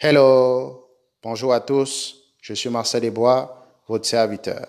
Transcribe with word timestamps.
Hello, 0.00 0.90
bonjour 1.24 1.52
à 1.52 1.58
tous, 1.58 2.22
je 2.40 2.54
suis 2.54 2.70
Marcel 2.70 3.00
Desbois, 3.00 3.66
votre 3.88 4.06
serviteur. 4.06 4.64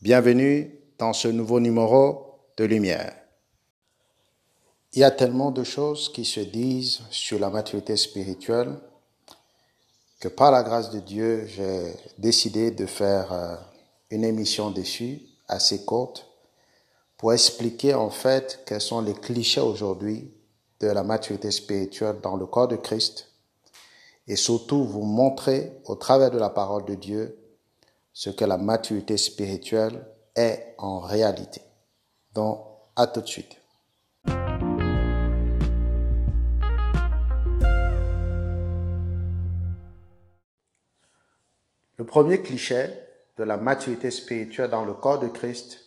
Bienvenue 0.00 0.74
dans 0.96 1.12
ce 1.12 1.28
nouveau 1.28 1.60
numéro 1.60 2.40
de 2.56 2.64
Lumière. 2.64 3.14
Il 4.94 5.00
y 5.00 5.04
a 5.04 5.10
tellement 5.10 5.50
de 5.50 5.64
choses 5.64 6.10
qui 6.10 6.24
se 6.24 6.40
disent 6.40 7.00
sur 7.10 7.38
la 7.38 7.50
maturité 7.50 7.94
spirituelle 7.98 8.74
que 10.18 10.28
par 10.28 10.50
la 10.50 10.62
grâce 10.62 10.88
de 10.92 11.00
Dieu, 11.00 11.46
j'ai 11.46 11.92
décidé 12.16 12.70
de 12.70 12.86
faire 12.86 13.30
euh, 13.30 13.54
une 14.10 14.24
émission 14.24 14.70
dessus, 14.70 15.20
assez 15.46 15.84
courte, 15.84 16.26
pour 17.18 17.34
expliquer 17.34 17.92
en 17.92 18.08
fait 18.08 18.62
quels 18.64 18.80
sont 18.80 19.02
les 19.02 19.12
clichés 19.12 19.60
aujourd'hui 19.60 20.32
de 20.80 20.86
la 20.86 21.02
maturité 21.02 21.50
spirituelle 21.50 22.16
dans 22.22 22.36
le 22.36 22.46
corps 22.46 22.68
de 22.68 22.76
Christ 22.76 23.28
et 24.28 24.36
surtout 24.36 24.84
vous 24.84 25.02
montrer 25.02 25.80
au 25.86 25.94
travers 25.94 26.30
de 26.30 26.38
la 26.38 26.50
parole 26.50 26.84
de 26.84 26.94
Dieu 26.94 27.36
ce 28.12 28.30
que 28.30 28.44
la 28.44 28.58
maturité 28.58 29.16
spirituelle 29.16 30.06
est 30.36 30.74
en 30.76 31.00
réalité. 31.00 31.62
Donc, 32.34 32.64
à 32.94 33.06
tout 33.06 33.22
de 33.22 33.26
suite. 33.26 33.56
Le 41.96 42.04
premier 42.04 42.42
cliché 42.42 42.90
de 43.38 43.44
la 43.44 43.56
maturité 43.56 44.10
spirituelle 44.10 44.70
dans 44.70 44.84
le 44.84 44.94
corps 44.94 45.18
de 45.18 45.28
Christ 45.28 45.80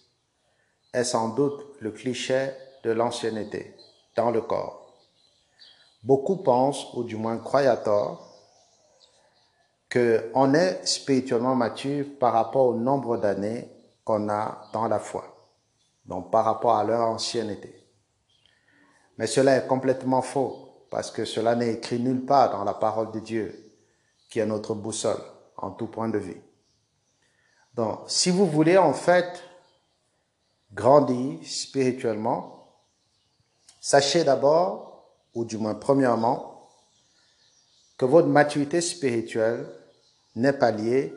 est 0.93 1.03
sans 1.03 1.29
doute 1.29 1.61
le 1.79 1.91
cliché 1.91 2.49
de 2.83 2.91
l'ancienneté 2.91 3.75
dans 4.15 4.31
le 4.31 4.41
corps. 4.41 4.81
Beaucoup 6.03 6.37
pensent, 6.37 6.87
ou 6.95 7.03
du 7.03 7.15
moins 7.15 7.37
croient 7.37 7.61
à 7.61 7.77
tort, 7.77 8.30
qu'on 9.91 10.53
est 10.53 10.85
spirituellement 10.87 11.55
mature 11.55 12.05
par 12.17 12.33
rapport 12.33 12.67
au 12.67 12.75
nombre 12.75 13.17
d'années 13.17 13.69
qu'on 14.05 14.29
a 14.29 14.69
dans 14.71 14.87
la 14.87 14.99
foi, 14.99 15.51
donc 16.05 16.31
par 16.31 16.45
rapport 16.45 16.77
à 16.77 16.83
leur 16.83 17.01
ancienneté. 17.01 17.75
Mais 19.17 19.27
cela 19.27 19.57
est 19.57 19.67
complètement 19.67 20.21
faux, 20.21 20.85
parce 20.89 21.11
que 21.11 21.25
cela 21.25 21.55
n'est 21.55 21.73
écrit 21.73 21.99
nulle 21.99 22.25
part 22.25 22.51
dans 22.51 22.63
la 22.63 22.73
parole 22.73 23.11
de 23.11 23.19
Dieu, 23.19 23.73
qui 24.29 24.39
est 24.39 24.45
notre 24.45 24.73
boussole 24.73 25.21
en 25.57 25.71
tout 25.71 25.87
point 25.87 26.09
de 26.09 26.17
vue. 26.17 26.41
Donc, 27.75 27.99
si 28.07 28.31
vous 28.31 28.45
voulez 28.45 28.77
en 28.77 28.93
fait 28.93 29.43
grandir 30.73 31.39
spirituellement, 31.43 32.65
sachez 33.81 34.23
d'abord, 34.23 35.09
ou 35.33 35.43
du 35.43 35.57
moins 35.57 35.75
premièrement, 35.75 36.69
que 37.97 38.05
votre 38.05 38.27
maturité 38.27 38.79
spirituelle 38.79 39.67
n'est 40.35 40.53
pas 40.53 40.71
lié, 40.71 41.13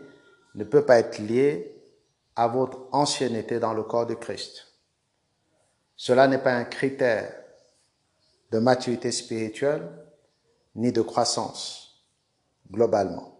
ne 0.54 0.64
peut 0.64 0.84
pas 0.84 0.98
être 0.98 1.18
lié 1.18 1.74
à 2.36 2.48
votre 2.48 2.78
ancienneté 2.92 3.60
dans 3.60 3.74
le 3.74 3.82
corps 3.82 4.06
de 4.06 4.14
Christ. 4.14 4.68
Cela 5.96 6.26
n'est 6.26 6.38
pas 6.38 6.54
un 6.54 6.64
critère 6.64 7.32
de 8.50 8.58
maturité 8.58 9.12
spirituelle 9.12 9.88
ni 10.74 10.92
de 10.92 11.02
croissance 11.02 12.04
globalement. 12.70 13.34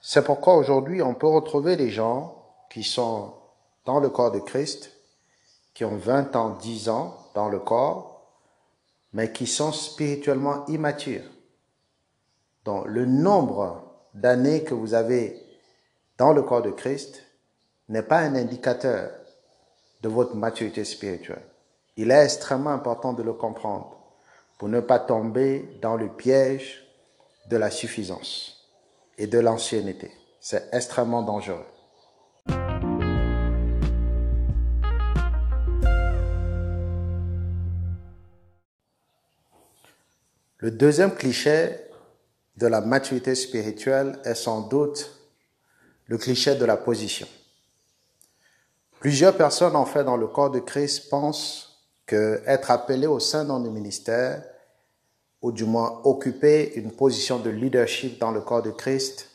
C'est 0.00 0.24
pourquoi 0.24 0.56
aujourd'hui 0.56 1.02
on 1.02 1.14
peut 1.14 1.26
retrouver 1.26 1.76
des 1.76 1.90
gens 1.90 2.36
qui 2.70 2.82
sont 2.82 3.34
dans 3.84 4.00
le 4.00 4.08
corps 4.08 4.32
de 4.32 4.38
Christ, 4.38 4.92
qui 5.74 5.84
ont 5.84 5.96
20 5.96 6.36
ans, 6.36 6.50
10 6.50 6.88
ans 6.88 7.16
dans 7.34 7.48
le 7.48 7.58
corps, 7.58 8.26
mais 9.12 9.32
qui 9.32 9.46
sont 9.46 9.72
spirituellement 9.72 10.66
immatures. 10.66 11.24
Donc 12.64 12.86
le 12.86 13.06
nombre 13.06 13.89
d'années 14.14 14.64
que 14.64 14.74
vous 14.74 14.94
avez 14.94 15.40
dans 16.18 16.32
le 16.32 16.42
corps 16.42 16.62
de 16.62 16.70
Christ 16.70 17.22
n'est 17.88 18.02
pas 18.02 18.18
un 18.18 18.34
indicateur 18.34 19.10
de 20.02 20.08
votre 20.08 20.34
maturité 20.34 20.84
spirituelle. 20.84 21.42
Il 21.96 22.10
est 22.10 22.24
extrêmement 22.24 22.70
important 22.70 23.12
de 23.12 23.22
le 23.22 23.32
comprendre 23.32 23.96
pour 24.58 24.68
ne 24.68 24.80
pas 24.80 24.98
tomber 24.98 25.78
dans 25.80 25.96
le 25.96 26.08
piège 26.08 26.86
de 27.48 27.56
la 27.56 27.70
suffisance 27.70 28.68
et 29.18 29.26
de 29.26 29.38
l'ancienneté. 29.38 30.10
C'est 30.40 30.68
extrêmement 30.72 31.22
dangereux. 31.22 31.66
Le 40.58 40.70
deuxième 40.70 41.14
cliché 41.14 41.89
de 42.60 42.66
la 42.66 42.82
maturité 42.82 43.34
spirituelle 43.34 44.18
est 44.24 44.34
sans 44.34 44.60
doute 44.60 45.18
le 46.06 46.18
cliché 46.18 46.54
de 46.56 46.64
la 46.66 46.76
position. 46.76 47.26
Plusieurs 49.00 49.34
personnes, 49.34 49.74
en 49.76 49.86
fait, 49.86 50.04
dans 50.04 50.18
le 50.18 50.26
corps 50.26 50.50
de 50.50 50.60
Christ 50.60 51.08
pensent 51.08 51.86
que 52.04 52.42
être 52.46 52.70
appelé 52.70 53.06
au 53.06 53.18
sein 53.18 53.46
d'un 53.46 53.60
ministère, 53.60 54.44
ou 55.40 55.52
du 55.52 55.64
moins 55.64 56.02
occuper 56.04 56.74
une 56.74 56.92
position 56.92 57.38
de 57.38 57.48
leadership 57.48 58.18
dans 58.18 58.30
le 58.30 58.42
corps 58.42 58.62
de 58.62 58.72
Christ, 58.72 59.30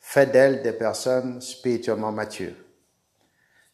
fait 0.00 0.24
d'elles 0.24 0.62
des 0.62 0.72
personnes 0.72 1.42
spirituellement 1.42 2.10
matures. 2.10 2.56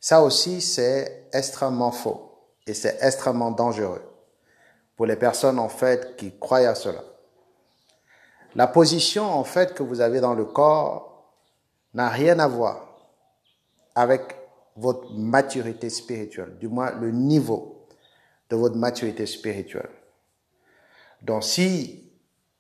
Ça 0.01 0.23
aussi, 0.23 0.61
c'est 0.61 1.29
extrêmement 1.33 1.93
faux 1.93 2.33
et 2.67 2.75
c'est 2.75 2.99
extrêmement 3.01 3.53
dangereux 3.53 4.03
pour 4.97 5.07
les 5.07 5.15
personnes, 5.15 5.61
en 5.61 5.69
fait, 5.69 6.17
qui 6.17 6.37
croient 6.37 6.67
à 6.67 6.75
cela. 6.75 7.12
La 8.55 8.67
position, 8.67 9.25
en 9.25 9.45
fait, 9.45 9.75
que 9.75 9.83
vous 9.83 10.01
avez 10.01 10.21
dans 10.21 10.35
le 10.35 10.45
corps 10.45 11.33
n'a 11.95 12.09
rien 12.09 12.39
à 12.39 12.49
voir 12.49 12.89
avec 13.95 14.37
votre 14.77 15.13
maturité 15.13 15.91
spirituelle, 15.91 16.57
du 16.59 16.69
moins 16.69 16.93
le 16.93 17.11
niveau 17.11 17.87
de 18.49 18.57
votre 18.57 18.77
maturité 18.77 19.27
spirituelle. 19.27 19.91
Donc 21.21 21.45
si 21.45 22.11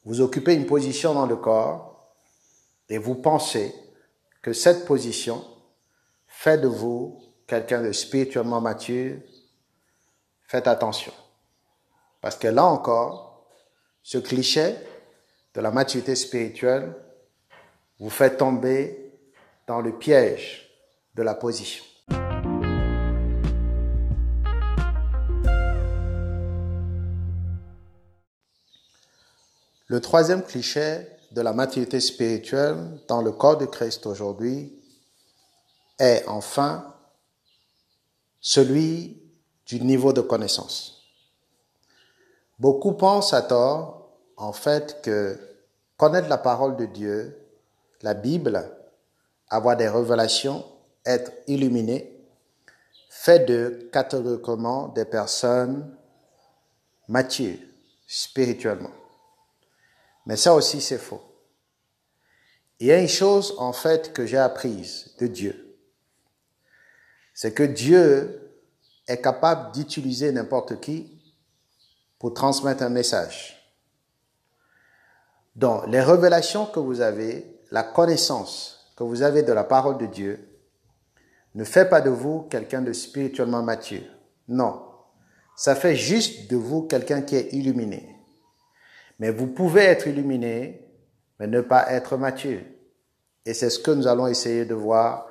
vous 0.04 0.20
occupez 0.20 0.54
une 0.54 0.66
position 0.66 1.14
dans 1.14 1.26
le 1.26 1.36
corps 1.36 2.14
et 2.88 2.98
vous 2.98 3.14
pensez 3.14 3.74
que 4.42 4.52
cette 4.52 4.84
position 4.84 5.44
fait 6.26 6.58
de 6.58 6.68
vous 6.68 7.20
quelqu'un 7.46 7.82
de 7.82 7.92
spirituellement 7.92 8.60
mature, 8.60 9.18
faites 10.46 10.66
attention. 10.66 11.12
Parce 12.20 12.36
que 12.36 12.48
là 12.48 12.64
encore, 12.64 13.46
ce 14.02 14.18
cliché 14.18 14.74
de 15.54 15.60
la 15.60 15.70
maturité 15.70 16.14
spirituelle 16.14 16.94
vous 17.98 18.10
fait 18.10 18.36
tomber 18.36 19.12
dans 19.66 19.80
le 19.80 19.98
piège 19.98 20.70
de 21.14 21.22
la 21.22 21.34
position. 21.34 21.84
Le 29.86 30.00
troisième 30.00 30.42
cliché 30.42 31.06
de 31.32 31.42
la 31.42 31.52
maturité 31.52 32.00
spirituelle 32.00 32.98
dans 33.08 33.20
le 33.20 33.30
corps 33.30 33.58
de 33.58 33.66
Christ 33.66 34.06
aujourd'hui 34.06 34.72
est 35.98 36.24
enfin 36.26 36.94
celui 38.40 39.22
du 39.66 39.80
niveau 39.80 40.14
de 40.14 40.22
connaissance. 40.22 41.02
Beaucoup 42.58 42.92
pensent 42.92 43.34
à 43.34 43.42
tort 43.42 44.01
en 44.36 44.52
fait 44.52 45.02
que 45.02 45.38
connaître 45.96 46.28
la 46.28 46.38
parole 46.38 46.76
de 46.76 46.86
Dieu, 46.86 47.38
la 48.02 48.14
Bible, 48.14 48.70
avoir 49.48 49.76
des 49.76 49.88
révélations, 49.88 50.64
être 51.04 51.32
illuminé, 51.46 52.26
fait 53.08 53.40
de 53.40 53.88
catégoriquement 53.92 54.88
des 54.88 55.04
personnes 55.04 55.96
matures 57.08 57.58
spirituellement. 58.06 58.90
Mais 60.26 60.36
ça 60.36 60.54
aussi, 60.54 60.80
c'est 60.80 60.98
faux. 60.98 61.22
Il 62.80 62.88
y 62.88 62.92
a 62.92 62.98
une 62.98 63.08
chose, 63.08 63.54
en 63.58 63.72
fait, 63.72 64.12
que 64.12 64.26
j'ai 64.26 64.38
apprise 64.38 65.14
de 65.18 65.26
Dieu. 65.28 65.78
C'est 67.34 67.54
que 67.54 67.62
Dieu 67.62 68.60
est 69.06 69.20
capable 69.20 69.72
d'utiliser 69.72 70.32
n'importe 70.32 70.80
qui 70.80 71.20
pour 72.18 72.34
transmettre 72.34 72.82
un 72.82 72.88
message. 72.88 73.61
Donc, 75.54 75.86
les 75.88 76.00
révélations 76.00 76.66
que 76.66 76.80
vous 76.80 77.00
avez, 77.00 77.60
la 77.70 77.82
connaissance 77.82 78.92
que 78.96 79.04
vous 79.04 79.22
avez 79.22 79.42
de 79.42 79.52
la 79.52 79.64
parole 79.64 79.98
de 79.98 80.06
Dieu, 80.06 80.48
ne 81.54 81.64
fait 81.64 81.88
pas 81.88 82.00
de 82.00 82.10
vous 82.10 82.42
quelqu'un 82.42 82.80
de 82.82 82.92
spirituellement 82.92 83.62
mature. 83.62 84.04
Non. 84.48 84.82
Ça 85.56 85.74
fait 85.74 85.96
juste 85.96 86.50
de 86.50 86.56
vous 86.56 86.82
quelqu'un 86.82 87.22
qui 87.22 87.36
est 87.36 87.52
illuminé. 87.52 88.16
Mais 89.18 89.30
vous 89.30 89.46
pouvez 89.46 89.82
être 89.82 90.06
illuminé, 90.06 90.88
mais 91.38 91.46
ne 91.46 91.60
pas 91.60 91.92
être 91.92 92.16
mature. 92.16 92.60
Et 93.44 93.54
c'est 93.54 93.70
ce 93.70 93.78
que 93.78 93.90
nous 93.90 94.06
allons 94.06 94.26
essayer 94.26 94.64
de 94.64 94.74
voir 94.74 95.26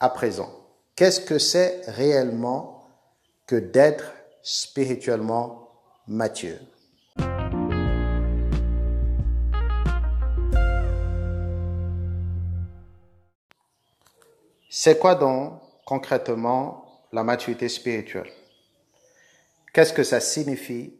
à 0.00 0.08
présent. 0.08 0.48
Qu'est-ce 0.96 1.20
que 1.20 1.38
c'est 1.38 1.82
réellement 1.86 2.84
que 3.46 3.56
d'être 3.56 4.14
spirituellement 4.42 5.70
mature? 6.06 6.58
C'est 14.70 14.98
quoi 14.98 15.14
donc 15.14 15.62
concrètement 15.86 17.06
la 17.12 17.24
maturité 17.24 17.70
spirituelle? 17.70 18.30
Qu'est-ce 19.72 19.94
que 19.94 20.02
ça 20.02 20.20
signifie 20.20 20.94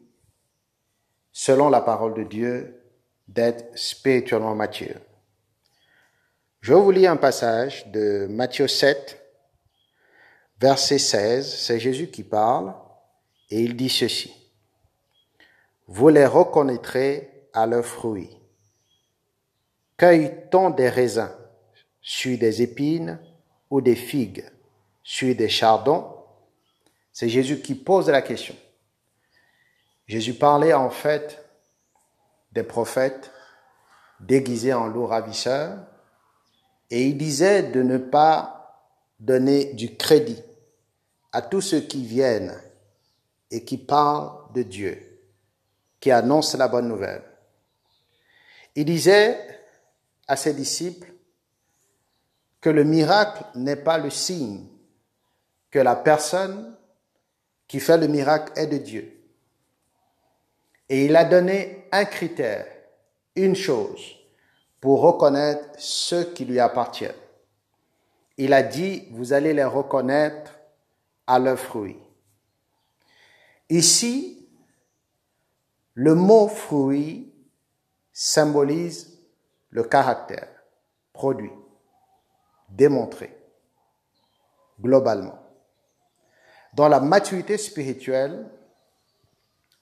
selon 1.31 1.69
la 1.69 1.81
parole 1.81 2.15
de 2.15 2.23
Dieu 2.23 2.81
d'être 3.27 3.77
spirituellement 3.77 4.55
mature? 4.55 4.99
Je 6.61 6.73
vous 6.73 6.89
lire 6.89 7.11
un 7.11 7.17
passage 7.17 7.85
de 7.91 8.25
Matthieu 8.27 8.67
7, 8.67 9.21
verset 10.59 10.97
16. 10.97 11.55
C'est 11.55 11.79
Jésus 11.79 12.07
qui 12.09 12.23
parle 12.23 12.73
et 13.51 13.61
il 13.61 13.75
dit 13.75 13.89
ceci. 13.89 14.33
Vous 15.87 16.09
les 16.09 16.25
reconnaîtrez 16.25 17.47
à 17.53 17.67
leurs 17.67 17.85
fruits. 17.85 18.35
Cueille-t-on 19.97 20.71
des 20.71 20.89
raisins 20.89 21.31
sur 22.01 22.37
des 22.37 22.63
épines 22.63 23.19
ou 23.69 23.81
des 23.81 23.95
figues 23.95 24.45
sur 25.03 25.35
des 25.35 25.49
chardons 25.49 26.15
C'est 27.11 27.29
Jésus 27.29 27.61
qui 27.61 27.75
pose 27.75 28.09
la 28.09 28.21
question. 28.21 28.55
Jésus 30.07 30.33
parlait 30.33 30.73
en 30.73 30.89
fait 30.89 31.43
des 32.51 32.63
prophètes 32.63 33.31
déguisés 34.19 34.73
en 34.73 34.87
loups 34.87 35.05
ravisseurs 35.05 35.79
et 36.89 37.05
il 37.05 37.17
disait 37.17 37.63
de 37.63 37.83
ne 37.83 37.97
pas 37.97 38.59
donner 39.19 39.73
du 39.73 39.95
crédit 39.95 40.41
à 41.31 41.41
tous 41.41 41.61
ceux 41.61 41.81
qui 41.81 42.05
viennent 42.05 42.59
et 43.51 43.63
qui 43.63 43.77
parlent 43.77 44.51
de 44.53 44.63
Dieu, 44.63 45.21
qui 45.99 46.11
annoncent 46.11 46.57
la 46.57 46.67
bonne 46.67 46.87
nouvelle. 46.87 47.23
Il 48.75 48.85
disait 48.85 49.39
à 50.27 50.35
ses 50.35 50.53
disciples 50.53 51.11
que 52.61 52.69
le 52.69 52.83
miracle 52.83 53.43
n'est 53.55 53.75
pas 53.75 53.97
le 53.97 54.09
signe 54.09 54.67
que 55.71 55.79
la 55.79 55.95
personne 55.95 56.75
qui 57.67 57.79
fait 57.79 57.97
le 57.97 58.07
miracle 58.07 58.51
est 58.55 58.67
de 58.67 58.77
Dieu. 58.77 59.15
Et 60.89 61.05
il 61.05 61.15
a 61.15 61.23
donné 61.23 61.87
un 61.91 62.05
critère, 62.05 62.65
une 63.35 63.55
chose, 63.55 64.15
pour 64.81 65.01
reconnaître 65.01 65.69
ceux 65.77 66.23
qui 66.33 66.45
lui 66.45 66.59
appartiennent. 66.59 67.13
Il 68.37 68.53
a 68.53 68.63
dit, 68.63 69.07
vous 69.11 69.33
allez 69.33 69.53
les 69.53 69.65
reconnaître 69.65 70.55
à 71.27 71.37
leurs 71.37 71.59
fruits. 71.59 71.99
Ici, 73.69 74.47
le 75.93 76.15
mot 76.15 76.47
fruit 76.47 77.31
symbolise 78.11 79.19
le 79.69 79.83
caractère, 79.83 80.49
produit, 81.13 81.51
démontré, 82.69 83.35
globalement. 84.81 85.39
Dans 86.73 86.87
la 86.87 86.99
maturité 86.99 87.57
spirituelle 87.57 88.49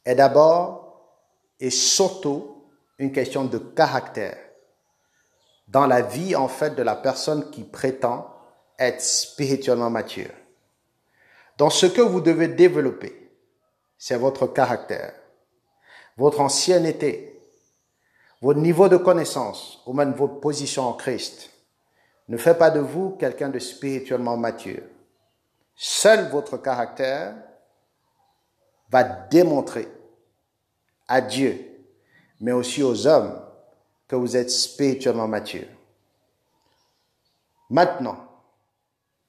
est 0.05 0.15
d'abord 0.15 1.11
et 1.59 1.69
surtout 1.69 2.63
une 2.97 3.11
question 3.11 3.45
de 3.45 3.57
caractère 3.57 4.37
dans 5.67 5.85
la 5.85 6.01
vie 6.01 6.35
en 6.35 6.47
fait 6.47 6.75
de 6.75 6.83
la 6.83 6.95
personne 6.95 7.49
qui 7.51 7.63
prétend 7.63 8.33
être 8.79 9.01
spirituellement 9.01 9.89
mature. 9.89 10.31
Dans 11.57 11.69
ce 11.69 11.87
que 11.87 12.01
vous 12.01 12.21
devez 12.21 12.47
développer, 12.47 13.31
c'est 13.97 14.15
votre 14.15 14.47
caractère, 14.47 15.13
votre 16.15 16.39
ancienneté, 16.39 17.41
votre 18.41 18.59
niveau 18.59 18.87
de 18.87 18.97
connaissance 18.97 19.81
ou 19.85 19.93
même 19.93 20.13
votre 20.13 20.39
position 20.39 20.83
en 20.83 20.93
Christ. 20.93 21.49
Ne 22.27 22.38
fait 22.38 22.57
pas 22.57 22.69
de 22.69 22.79
vous 22.79 23.12
quelqu'un 23.12 23.50
de 23.50 23.59
spirituellement 23.59 24.38
mature. 24.38 24.83
Seul 25.75 26.29
votre 26.29 26.57
caractère 26.57 27.35
va 28.89 29.03
démontrer 29.03 29.88
à 31.07 31.21
Dieu, 31.21 31.85
mais 32.39 32.51
aussi 32.51 32.83
aux 32.83 33.07
hommes, 33.07 33.41
que 34.07 34.15
vous 34.15 34.35
êtes 34.35 34.50
spirituellement 34.50 35.27
mature. 35.27 35.68
Maintenant, 37.69 38.18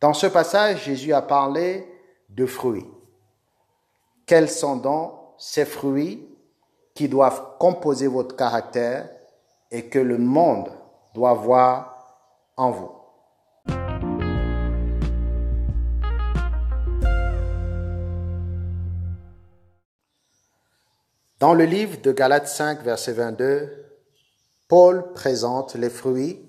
dans 0.01 0.15
ce 0.15 0.29
passage, 0.29 0.85
Jésus 0.85 1.12
a 1.12 1.23
parlé 1.23 1.87
de 2.29 2.47
fruits. 2.47 2.87
Quels 4.27 4.49
sont 4.49 4.77
donc 4.77 5.12
ces 5.39 5.65
fruits 5.65 6.29
qui 6.94 7.09
doivent 7.09 7.59
composer 7.59 8.06
votre 8.06 8.37
caractère 8.37 9.09
et 9.71 9.89
que 9.89 9.99
le 9.99 10.19
monde 10.19 10.71
doit 11.15 11.35
voir 11.35 11.98
vous 12.58 12.90
Dans 21.38 21.55
le 21.55 21.64
livre 21.64 22.00
de 22.02 22.10
Galates 22.10 22.49
5, 22.49 22.82
verset 22.82 23.12
22, 23.12 23.84
Paul 24.66 25.12
présente 25.12 25.76
les 25.76 25.88
fruits 25.88 26.44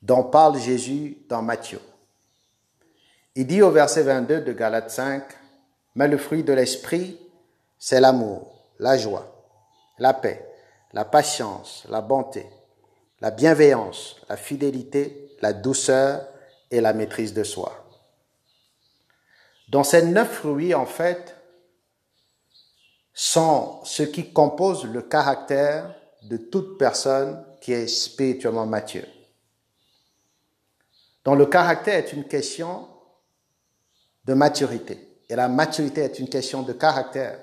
dont 0.00 0.24
parle 0.24 0.58
Jésus 0.58 1.18
dans 1.28 1.42
Matthieu. 1.42 1.80
Il 3.34 3.46
dit 3.46 3.60
au 3.60 3.70
verset 3.70 4.02
22 4.02 4.40
de 4.40 4.52
Galates 4.52 4.90
5, 4.90 5.22
Mais 5.94 6.08
le 6.08 6.16
fruit 6.16 6.42
de 6.42 6.54
l'esprit, 6.54 7.20
c'est 7.78 8.00
l'amour, 8.00 8.64
la 8.78 8.96
joie, 8.96 9.26
la 9.98 10.14
paix, 10.14 10.48
la 10.94 11.04
patience, 11.04 11.84
la 11.90 12.00
bonté, 12.00 12.46
la 13.22 13.30
bienveillance, 13.30 14.16
la 14.28 14.36
fidélité, 14.36 15.36
la 15.40 15.52
douceur 15.52 16.26
et 16.72 16.80
la 16.80 16.92
maîtrise 16.92 17.32
de 17.32 17.44
soi. 17.44 17.86
Dans 19.68 19.84
ces 19.84 20.02
neuf 20.02 20.28
fruits, 20.28 20.74
en 20.74 20.86
fait, 20.86 21.36
sont 23.14 23.80
ce 23.84 24.02
qui 24.02 24.32
compose 24.32 24.84
le 24.86 25.02
caractère 25.02 25.94
de 26.24 26.36
toute 26.36 26.76
personne 26.78 27.46
qui 27.60 27.72
est 27.72 27.86
spirituellement 27.86 28.66
mature. 28.66 29.06
Donc 31.24 31.38
le 31.38 31.46
caractère 31.46 31.94
est 31.94 32.12
une 32.12 32.26
question 32.26 32.88
de 34.24 34.34
maturité. 34.34 35.20
Et 35.28 35.36
la 35.36 35.46
maturité 35.46 36.00
est 36.00 36.18
une 36.18 36.28
question 36.28 36.62
de 36.62 36.72
caractère. 36.72 37.38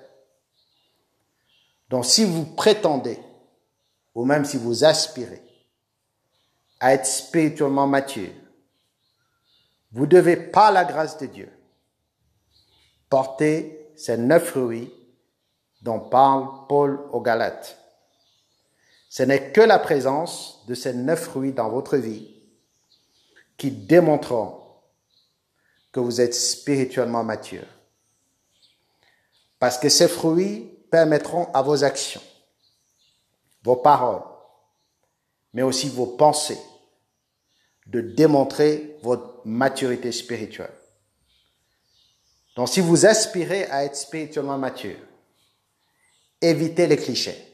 Donc 1.90 2.06
si 2.06 2.26
vous 2.26 2.46
prétendez, 2.46 3.18
ou 4.14 4.26
même 4.26 4.44
si 4.44 4.58
vous 4.58 4.84
aspirez 4.84 5.49
à 6.80 6.94
être 6.94 7.06
spirituellement 7.06 7.88
mature, 7.88 8.32
vous 9.92 10.06
devez, 10.06 10.38
par 10.38 10.72
la 10.72 10.86
grâce 10.86 11.18
de 11.18 11.26
Dieu, 11.26 11.52
porter 13.10 13.92
ces 13.96 14.18
neuf 14.18 14.50
fruits 14.50 14.94
dont 15.82 16.00
parle 16.00 16.68
Paul 16.68 17.00
aux 17.12 17.22
Galates. 17.22 17.78
Ce 19.10 19.24
n'est 19.24 19.52
que 19.52 19.62
la 19.62 19.80
présence 19.80 20.64
de 20.68 20.76
ces 20.76 20.94
neuf 20.94 21.24
fruits 21.24 21.54
dans 21.54 21.70
votre 21.70 21.98
vie 21.98 22.36
qui 23.58 23.72
démontreront 23.72 24.60
que 25.92 26.00
vous 26.00 26.22
êtes 26.22 26.36
spirituellement 26.36 27.24
mature. 27.24 27.66
Parce 29.58 29.78
que 29.78 29.90
ces 29.90 30.08
fruits 30.08 30.78
permettront 30.92 31.52
à 31.54 31.62
vos 31.62 31.84
actions, 31.84 32.22
vos 33.64 33.76
paroles, 33.76 34.24
mais 35.54 35.62
aussi 35.62 35.90
vos 35.90 36.06
pensées, 36.06 36.60
de 37.88 38.02
démontrer 38.02 38.98
votre 39.02 39.42
maturité 39.46 40.12
spirituelle. 40.12 40.74
Donc 42.56 42.70
si 42.70 42.82
vous 42.82 43.06
aspirez 43.06 43.66
à 43.66 43.86
être 43.86 43.96
spirituellement 43.96 44.58
mature, 44.58 44.98
évitez 46.42 46.88
les 46.88 46.98
clichés 46.98 47.50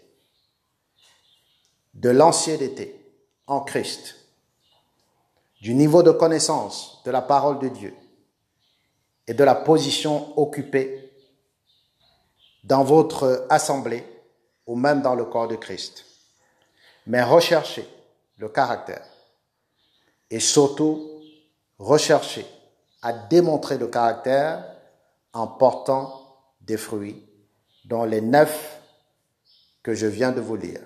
de 1.94 2.10
l'ancienneté 2.10 3.02
en 3.48 3.62
Christ, 3.62 4.16
du 5.62 5.74
niveau 5.74 6.04
de 6.04 6.12
connaissance 6.12 7.02
de 7.06 7.12
la 7.12 7.22
parole 7.22 7.60
de 7.60 7.70
Dieu 7.70 7.96
et 9.28 9.34
de 9.34 9.44
la 9.44 9.56
position 9.56 10.38
occupée 10.38 11.12
dans 12.64 12.84
votre 12.84 13.46
assemblée 13.50 14.04
ou 14.66 14.76
même 14.76 15.02
dans 15.02 15.16
le 15.16 15.26
corps 15.26 15.48
de 15.48 15.56
Christ. 15.56 16.06
Mais 17.08 17.22
recherchez 17.24 17.88
le 18.38 18.50
caractère 18.50 19.06
et 20.30 20.40
surtout 20.40 21.22
recherchez 21.78 22.46
à 23.02 23.14
démontrer 23.14 23.78
le 23.78 23.88
caractère 23.88 24.66
en 25.34 25.48
portant 25.48 26.38
des 26.62 26.78
fruits 26.78 27.24
dont 27.86 28.06
les 28.06 28.22
neuf 28.22 28.80
que 29.84 29.94
je 29.94 30.08
viens 30.08 30.32
de 30.32 30.42
vous 30.42 30.56
lire. 30.56 30.82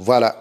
Voilà, 0.00 0.40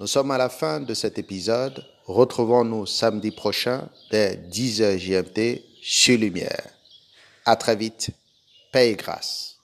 nous 0.00 0.06
sommes 0.06 0.30
à 0.30 0.38
la 0.38 0.48
fin 0.48 0.80
de 0.80 0.92
cet 0.92 1.18
épisode. 1.18 1.84
Retrouvons-nous 2.06 2.86
samedi 2.86 3.30
prochain 3.30 3.88
dès 4.10 4.36
10h 4.50 4.98
GMT 4.98 5.67
chez 5.82 6.16
Lumière. 6.16 6.70
À 7.44 7.56
très 7.56 7.76
vite. 7.76 8.10
Paix 8.72 8.90
et 8.90 8.96
grâce. 8.96 9.57